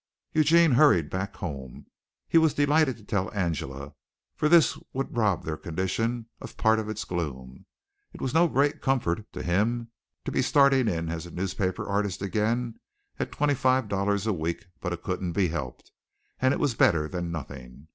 Eugene 0.33 0.71
hurried 0.71 1.11
back 1.11 1.35
home. 1.35 1.85
He 2.27 2.39
was 2.39 2.55
delighted 2.55 2.97
to 2.97 3.03
tell 3.03 3.31
Angela, 3.35 3.93
for 4.35 4.49
this 4.49 4.75
would 4.93 5.15
rob 5.15 5.43
their 5.43 5.57
condition 5.57 6.25
of 6.39 6.57
part 6.57 6.79
of 6.79 6.89
its 6.89 7.05
gloom. 7.05 7.67
It 8.11 8.19
was 8.19 8.33
no 8.33 8.47
great 8.47 8.81
comfort 8.81 9.31
to 9.31 9.43
him 9.43 9.91
to 10.25 10.31
be 10.31 10.41
starting 10.41 10.87
in 10.87 11.09
as 11.09 11.27
a 11.27 11.29
newspaper 11.29 11.87
artist 11.87 12.19
again 12.23 12.79
at 13.19 13.31
twenty 13.31 13.53
five 13.53 13.87
dollars 13.89 14.25
a 14.25 14.33
week, 14.33 14.65
but 14.79 14.91
it 14.91 15.03
couldn't 15.03 15.33
be 15.33 15.49
helped, 15.49 15.91
and 16.39 16.51
it 16.51 16.59
was 16.59 16.73
better 16.73 17.07
than 17.07 17.31
nothing. 17.31 17.87